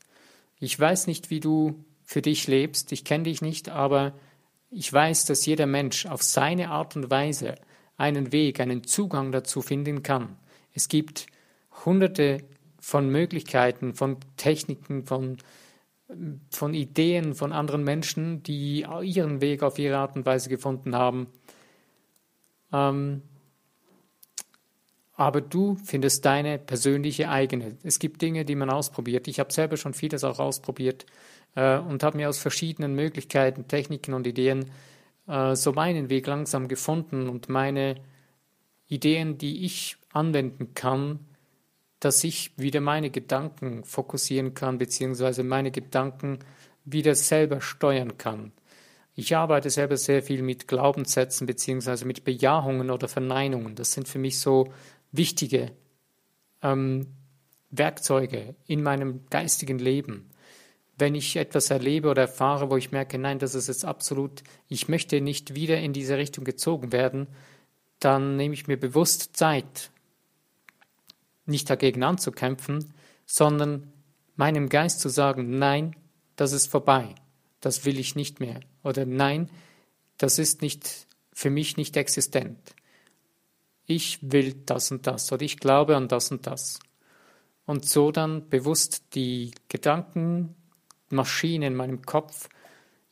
Ich 0.58 0.78
weiß 0.78 1.06
nicht, 1.06 1.30
wie 1.30 1.40
du 1.40 1.84
für 2.04 2.22
dich 2.22 2.46
lebst, 2.46 2.92
ich 2.92 3.04
kenne 3.04 3.24
dich 3.24 3.42
nicht, 3.42 3.68
aber 3.68 4.14
ich 4.70 4.92
weiß, 4.92 5.24
dass 5.26 5.46
jeder 5.46 5.66
Mensch 5.66 6.06
auf 6.06 6.22
seine 6.22 6.70
Art 6.70 6.96
und 6.96 7.10
Weise 7.10 7.56
einen 7.96 8.32
Weg, 8.32 8.60
einen 8.60 8.84
Zugang 8.84 9.32
dazu 9.32 9.62
finden 9.62 10.02
kann. 10.02 10.36
Es 10.72 10.88
gibt 10.88 11.26
hunderte 11.84 12.38
von 12.78 13.08
Möglichkeiten, 13.10 13.94
von 13.94 14.18
Techniken, 14.36 15.06
von, 15.06 15.38
von 16.50 16.74
Ideen 16.74 17.34
von 17.34 17.52
anderen 17.52 17.82
Menschen, 17.82 18.42
die 18.42 18.86
ihren 19.02 19.40
Weg 19.40 19.62
auf 19.62 19.78
ihre 19.78 19.96
Art 19.96 20.14
und 20.14 20.26
Weise 20.26 20.48
gefunden 20.48 20.94
haben. 20.94 21.26
Ähm, 22.72 23.22
aber 25.16 25.40
du 25.40 25.76
findest 25.82 26.24
deine 26.24 26.58
persönliche 26.58 27.30
eigene. 27.30 27.78
Es 27.82 27.98
gibt 27.98 28.20
Dinge, 28.20 28.44
die 28.44 28.54
man 28.54 28.70
ausprobiert. 28.70 29.28
Ich 29.28 29.40
habe 29.40 29.52
selber 29.52 29.76
schon 29.76 29.94
vieles 29.94 30.24
auch 30.24 30.38
ausprobiert 30.38 31.06
äh, 31.54 31.78
und 31.78 32.02
habe 32.02 32.18
mir 32.18 32.28
aus 32.28 32.38
verschiedenen 32.38 32.94
Möglichkeiten, 32.94 33.66
Techniken 33.66 34.12
und 34.12 34.26
Ideen 34.26 34.66
äh, 35.26 35.56
so 35.56 35.72
meinen 35.72 36.10
Weg 36.10 36.26
langsam 36.26 36.68
gefunden 36.68 37.28
und 37.28 37.48
meine 37.48 37.96
Ideen, 38.88 39.38
die 39.38 39.64
ich 39.64 39.96
anwenden 40.12 40.74
kann, 40.74 41.20
dass 41.98 42.22
ich 42.22 42.52
wieder 42.58 42.80
meine 42.80 43.10
Gedanken 43.10 43.84
fokussieren 43.84 44.52
kann, 44.52 44.76
beziehungsweise 44.76 45.42
meine 45.42 45.70
Gedanken 45.70 46.40
wieder 46.84 47.14
selber 47.14 47.62
steuern 47.62 48.18
kann. 48.18 48.52
Ich 49.18 49.34
arbeite 49.34 49.70
selber 49.70 49.96
sehr 49.96 50.22
viel 50.22 50.42
mit 50.42 50.68
Glaubenssätzen, 50.68 51.46
beziehungsweise 51.46 52.04
mit 52.04 52.24
Bejahungen 52.24 52.90
oder 52.90 53.08
Verneinungen. 53.08 53.74
Das 53.74 53.92
sind 53.92 54.06
für 54.06 54.18
mich 54.18 54.38
so 54.38 54.70
wichtige 55.12 55.72
ähm, 56.62 57.08
Werkzeuge 57.70 58.54
in 58.66 58.82
meinem 58.82 59.20
geistigen 59.30 59.78
Leben. 59.78 60.30
Wenn 60.98 61.14
ich 61.14 61.36
etwas 61.36 61.70
erlebe 61.70 62.08
oder 62.08 62.22
erfahre, 62.22 62.70
wo 62.70 62.76
ich 62.76 62.90
merke, 62.90 63.18
nein, 63.18 63.38
das 63.38 63.54
ist 63.54 63.68
jetzt 63.68 63.84
absolut, 63.84 64.42
ich 64.68 64.88
möchte 64.88 65.20
nicht 65.20 65.54
wieder 65.54 65.78
in 65.78 65.92
diese 65.92 66.16
Richtung 66.16 66.44
gezogen 66.44 66.92
werden, 66.92 67.26
dann 68.00 68.36
nehme 68.36 68.54
ich 68.54 68.66
mir 68.66 68.78
bewusst 68.78 69.36
Zeit, 69.36 69.90
nicht 71.44 71.68
dagegen 71.68 72.02
anzukämpfen, 72.02 72.92
sondern 73.26 73.92
meinem 74.36 74.68
Geist 74.68 75.00
zu 75.00 75.08
sagen, 75.08 75.58
nein, 75.58 75.96
das 76.36 76.52
ist 76.52 76.66
vorbei, 76.66 77.14
das 77.60 77.84
will 77.84 77.98
ich 77.98 78.14
nicht 78.14 78.40
mehr. 78.40 78.60
Oder 78.82 79.06
nein, 79.06 79.50
das 80.18 80.38
ist 80.38 80.62
nicht 80.62 81.06
für 81.32 81.50
mich 81.50 81.76
nicht 81.76 81.96
existent. 81.96 82.74
Ich 83.86 84.18
will 84.20 84.54
das 84.66 84.90
und 84.90 85.06
das 85.06 85.32
oder 85.32 85.42
ich 85.42 85.58
glaube 85.58 85.96
an 85.96 86.08
das 86.08 86.30
und 86.30 86.46
das. 86.46 86.80
Und 87.66 87.84
so 87.88 88.12
dann 88.12 88.48
bewusst 88.48 89.14
die 89.14 89.52
Gedankenmaschine 89.68 91.66
in 91.66 91.74
meinem 91.74 92.02
Kopf, 92.02 92.48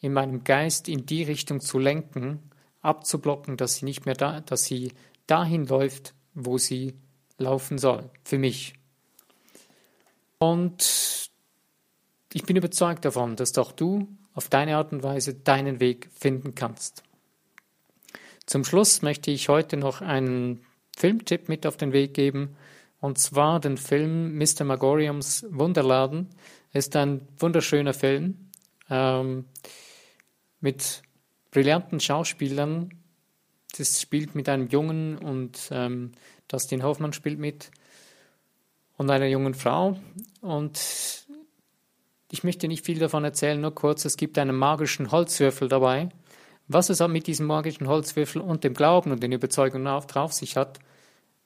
in 0.01 0.13
meinem 0.13 0.45
Geist 0.45 0.89
in 0.89 1.07
die 1.07 1.23
Richtung 1.23 1.61
zu 1.61 1.79
lenken, 1.79 2.51
abzublocken, 2.83 3.57
dass 3.57 3.77
sie 3.77 3.85
nicht 3.85 4.07
mehr 4.07 4.15
da, 4.15 4.41
dass 4.41 4.65
sie 4.65 4.93
dahin 5.27 5.67
läuft, 5.67 6.15
wo 6.35 6.59
sie 6.59 6.95
laufen 7.39 7.79
soll, 7.79 8.11
für 8.23 8.39
mich. 8.39 8.75
Und 10.39 11.31
ich 12.33 12.45
bin 12.45 12.57
überzeugt 12.57 13.05
davon, 13.05 13.37
dass 13.37 13.53
doch 13.53 13.73
du 13.73 14.09
auf 14.35 14.49
deine 14.49 14.77
Art 14.77 14.93
und 14.93 15.03
Weise 15.03 15.35
deinen 15.35 15.81
Weg 15.81 16.11
finden 16.13 16.55
kannst. 16.55 17.03
Zum 18.47 18.65
Schluss 18.65 19.03
möchte 19.03 19.31
ich 19.31 19.49
heute 19.49 19.77
noch 19.77 20.01
einen 20.01 20.65
Filmtipp 20.97 21.49
mit 21.49 21.67
auf 21.67 21.77
den 21.77 21.93
Weg 21.93 22.15
geben, 22.15 22.57
und 23.01 23.19
zwar 23.19 23.61
den 23.61 23.77
Film 23.77 24.39
Mr. 24.39 24.65
Magoriums 24.65 25.45
Wunderladen. 25.51 26.31
Ist 26.73 26.97
ein 26.97 27.29
wunderschöner 27.39 27.93
Film 27.93 28.51
ähm, 28.89 29.45
mit 30.61 31.03
brillanten 31.51 32.01
Schauspielern. 32.01 32.95
Das 33.77 34.01
spielt 34.01 34.35
mit 34.35 34.49
einem 34.49 34.69
Jungen 34.69 35.19
und 35.19 35.69
ähm, 35.71 36.13
Dustin 36.49 36.83
Hoffmann 36.83 37.13
spielt 37.13 37.39
mit 37.39 37.71
und 38.97 39.11
einer 39.11 39.27
jungen 39.27 39.55
Frau. 39.55 39.99
Und 40.41 40.81
ich 42.31 42.45
möchte 42.45 42.69
nicht 42.69 42.85
viel 42.85 42.99
davon 42.99 43.25
erzählen, 43.25 43.61
nur 43.61 43.75
kurz, 43.75 44.05
es 44.05 44.17
gibt 44.17 44.39
einen 44.39 44.57
magischen 44.57 45.11
Holzwürfel 45.11 45.69
dabei. 45.69 46.09
Was 46.75 46.91
es 46.91 46.99
mit 47.07 47.29
diesem 47.29 47.47
magischen 47.47 47.87
Holzwürfel 47.87 48.43
und 48.43 48.65
dem 48.65 48.75
Glauben 48.75 49.13
und 49.13 49.23
den 49.23 49.31
Überzeugungen 49.31 49.87
auf, 49.87 50.09
drauf 50.09 50.33
sich 50.33 50.57
hat, 50.57 50.81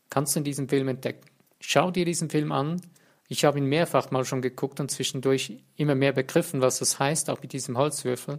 kannst 0.08 0.34
du 0.34 0.40
in 0.40 0.44
diesem 0.44 0.70
Film 0.70 0.88
entdecken. 0.88 1.28
Schau 1.60 1.90
dir 1.90 2.06
diesen 2.06 2.30
Film 2.30 2.50
an. 2.50 2.80
Ich 3.28 3.44
habe 3.44 3.58
ihn 3.58 3.66
mehrfach 3.66 4.10
mal 4.10 4.24
schon 4.24 4.40
geguckt 4.40 4.80
und 4.80 4.90
zwischendurch 4.90 5.58
immer 5.76 5.94
mehr 5.94 6.14
begriffen, 6.14 6.62
was 6.62 6.78
das 6.78 6.98
heißt, 6.98 7.28
auch 7.28 7.42
mit 7.42 7.52
diesem 7.52 7.76
Holzwürfel. 7.76 8.38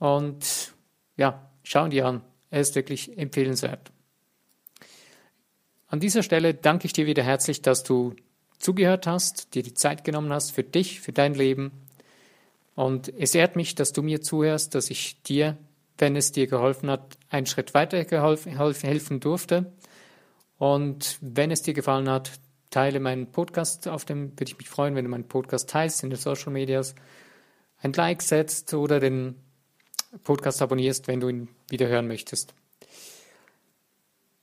Und 0.00 0.74
ja, 1.16 1.48
schau 1.62 1.84
ihn 1.84 1.92
dir 1.92 2.06
an. 2.06 2.22
Er 2.50 2.60
ist 2.60 2.74
wirklich 2.74 3.16
empfehlenswert. 3.16 3.92
An 5.86 6.00
dieser 6.00 6.24
Stelle 6.24 6.54
danke 6.54 6.86
ich 6.86 6.94
dir 6.94 7.06
wieder 7.06 7.22
herzlich, 7.22 7.62
dass 7.62 7.84
du 7.84 8.16
zugehört 8.58 9.06
hast, 9.06 9.54
dir 9.54 9.62
die 9.62 9.74
Zeit 9.74 10.02
genommen 10.02 10.32
hast 10.32 10.50
für 10.50 10.64
dich, 10.64 11.00
für 11.00 11.12
dein 11.12 11.34
Leben. 11.34 11.70
Und 12.74 13.12
es 13.18 13.34
ehrt 13.34 13.56
mich, 13.56 13.74
dass 13.74 13.92
du 13.92 14.02
mir 14.02 14.20
zuhörst, 14.20 14.74
dass 14.74 14.90
ich 14.90 15.22
dir, 15.22 15.56
wenn 15.98 16.16
es 16.16 16.32
dir 16.32 16.46
geholfen 16.46 16.90
hat, 16.90 17.16
einen 17.30 17.46
Schritt 17.46 17.74
weiter 17.74 18.04
geholfen, 18.04 18.52
helfen 18.52 19.20
durfte. 19.20 19.72
Und 20.58 21.18
wenn 21.20 21.50
es 21.50 21.62
dir 21.62 21.74
gefallen 21.74 22.08
hat, 22.08 22.32
teile 22.70 22.98
meinen 22.98 23.30
Podcast 23.30 23.86
auf 23.86 24.04
dem, 24.04 24.32
würde 24.32 24.50
ich 24.50 24.58
mich 24.58 24.68
freuen, 24.68 24.96
wenn 24.96 25.04
du 25.04 25.10
meinen 25.10 25.28
Podcast 25.28 25.70
teilst 25.70 26.02
in 26.02 26.10
den 26.10 26.18
Social 26.18 26.52
Medias, 26.52 26.94
ein 27.80 27.92
Like 27.92 28.22
setzt 28.22 28.74
oder 28.74 28.98
den 28.98 29.36
Podcast 30.24 30.62
abonnierst, 30.62 31.06
wenn 31.06 31.20
du 31.20 31.28
ihn 31.28 31.48
wieder 31.70 31.86
hören 31.86 32.08
möchtest. 32.08 32.54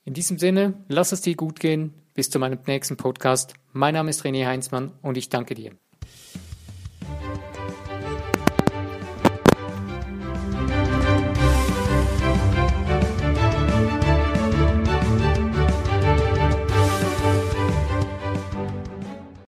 In 0.04 0.14
diesem 0.14 0.38
Sinne, 0.38 0.74
lass 0.88 1.12
es 1.12 1.20
dir 1.20 1.36
gut 1.36 1.60
gehen. 1.60 1.94
Bis 2.14 2.28
zu 2.28 2.38
meinem 2.38 2.58
nächsten 2.66 2.96
Podcast. 2.96 3.54
Mein 3.72 3.94
Name 3.94 4.10
ist 4.10 4.22
René 4.24 4.46
Heinzmann 4.46 4.92
und 5.00 5.16
ich 5.16 5.30
danke 5.30 5.54
dir. 5.54 5.72